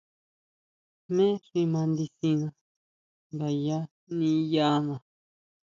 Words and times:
Jmé 1.05 1.25
xi 1.45 1.61
mandisina 1.71 2.47
ngayá 3.35 3.79
niʼyaná. 4.17 4.95